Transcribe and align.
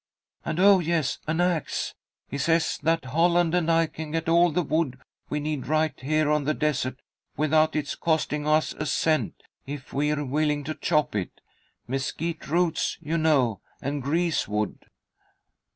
And, 0.43 0.59
oh, 0.59 0.79
yes, 0.79 1.19
an 1.27 1.39
axe. 1.39 1.93
He 2.27 2.39
says 2.39 2.79
that 2.81 3.05
Holland 3.05 3.53
and 3.53 3.69
I 3.71 3.85
can 3.85 4.09
get 4.09 4.27
all 4.27 4.49
the 4.51 4.63
wood 4.63 4.97
we 5.29 5.39
need 5.39 5.67
right 5.67 5.93
here 5.99 6.27
on 6.31 6.45
the 6.45 6.55
desert, 6.55 6.99
without 7.37 7.75
its 7.75 7.93
costing 7.93 8.47
us 8.47 8.73
a 8.79 8.87
cent, 8.87 9.43
if 9.67 9.93
we're 9.93 10.25
willing 10.25 10.63
to 10.63 10.73
chop 10.73 11.13
it; 11.15 11.39
mesquite 11.87 12.47
roots, 12.47 12.97
you 12.99 13.15
know, 13.19 13.61
and 13.79 14.01
greasewood." 14.01 14.79